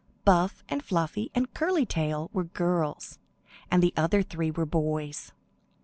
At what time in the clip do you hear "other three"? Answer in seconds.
3.95-4.49